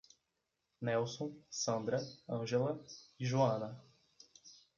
[0.81, 2.75] Nélson, Sandra, Ângela
[3.19, 3.79] e Joana